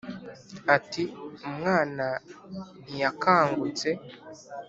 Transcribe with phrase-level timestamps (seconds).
[0.75, 1.01] ati
[1.47, 2.07] umwana
[2.83, 3.89] ntiyakangutse